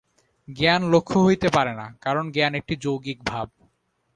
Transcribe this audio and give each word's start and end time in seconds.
জ্ঞান 0.47 0.81
লক্ষ্য 0.93 1.17
হইতে 1.25 1.47
পারে 1.49 1.73
না, 1.73 1.87
কারণ 2.01 2.25
জ্ঞান 2.31 2.53
একটি 2.55 2.73
যৌগিক 2.75 3.19
ভাব। 3.23 3.47